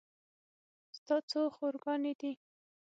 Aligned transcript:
ستا 0.97 1.15
څو 1.29 1.41
خور 1.55 1.73
ګانې 1.83 2.13
دي 2.19 2.31